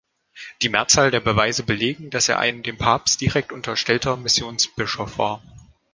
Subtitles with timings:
[0.63, 5.43] Die Mehrzahl der Beweise belegen, dass er ein dem Papst direkt unterstellter Missionsbischof war.